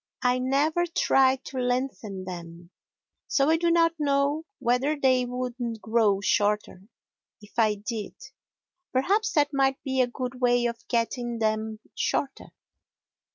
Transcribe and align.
I 0.23 0.39
never 0.39 0.87
try 0.87 1.35
to 1.43 1.59
lengthen 1.59 2.23
them, 2.25 2.71
so 3.27 3.51
I 3.51 3.57
do 3.57 3.69
not 3.69 3.93
know 3.99 4.45
whether 4.57 4.99
they 4.99 5.25
would 5.25 5.53
grow 5.79 6.21
shorter 6.21 6.81
if 7.39 7.59
I 7.59 7.75
did. 7.75 8.15
Perhaps 8.91 9.33
that 9.33 9.53
might 9.53 9.77
be 9.83 10.01
a 10.01 10.07
good 10.07 10.41
way 10.41 10.65
of 10.65 10.87
getting 10.87 11.37
them 11.37 11.77
shorter. 11.93 12.47